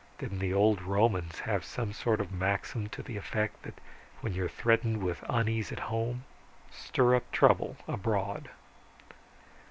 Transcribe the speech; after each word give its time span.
Didn't 0.17 0.39
the 0.39 0.51
old 0.51 0.81
Romans 0.81 1.41
have 1.41 1.63
some 1.63 1.93
sort 1.93 2.19
of 2.19 2.31
maxim 2.31 2.89
to 2.89 3.03
the 3.03 3.17
effect 3.17 3.61
that 3.61 3.77
when 4.21 4.33
you're 4.33 4.49
threatened 4.49 5.03
with 5.03 5.23
unease 5.29 5.71
at 5.71 5.77
home 5.93 6.23
stir 6.71 7.13
up 7.13 7.31
trouble 7.31 7.77
abroad?" 7.87 8.49